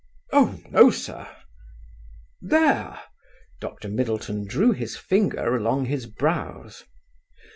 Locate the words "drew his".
4.47-4.97